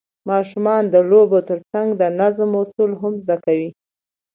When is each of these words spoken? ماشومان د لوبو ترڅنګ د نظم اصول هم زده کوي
ماشومان 0.29 0.83
د 0.93 0.95
لوبو 1.11 1.39
ترڅنګ 1.49 1.87
د 2.01 2.03
نظم 2.19 2.49
اصول 2.61 2.91
هم 3.01 3.13
زده 3.23 3.37
کوي 3.45 3.69